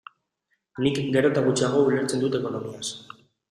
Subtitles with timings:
[0.85, 2.87] Nik gero eta gutxiago ulertzen dut ekonomiaz.